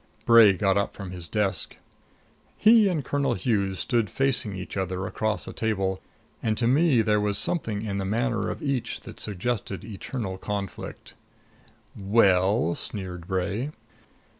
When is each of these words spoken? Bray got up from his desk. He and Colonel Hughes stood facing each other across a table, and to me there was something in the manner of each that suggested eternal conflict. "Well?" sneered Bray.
Bray 0.25 0.53
got 0.53 0.77
up 0.79 0.95
from 0.95 1.11
his 1.11 1.29
desk. 1.29 1.77
He 2.57 2.87
and 2.87 3.05
Colonel 3.05 3.35
Hughes 3.35 3.77
stood 3.77 4.09
facing 4.09 4.55
each 4.55 4.75
other 4.75 5.05
across 5.05 5.47
a 5.47 5.53
table, 5.53 6.01
and 6.41 6.57
to 6.57 6.65
me 6.65 7.03
there 7.03 7.21
was 7.21 7.37
something 7.37 7.83
in 7.83 7.99
the 7.99 8.03
manner 8.05 8.49
of 8.49 8.63
each 8.63 9.01
that 9.01 9.19
suggested 9.19 9.83
eternal 9.85 10.39
conflict. 10.39 11.13
"Well?" 11.95 12.73
sneered 12.73 13.27
Bray. 13.27 13.69